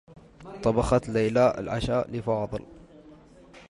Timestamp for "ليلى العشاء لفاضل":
1.09-2.65